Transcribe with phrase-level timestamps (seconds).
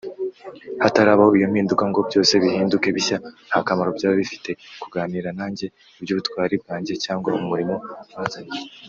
[0.83, 3.17] Hatarabaho iyo mpinduka, ngo byose bihinduke bishya,
[3.47, 4.49] nta kamaro byaba bifite
[4.81, 5.65] kuganira nanjye
[5.99, 7.75] iby’ubutware bwanjye cyangwa umurimo
[8.13, 8.57] wanzanye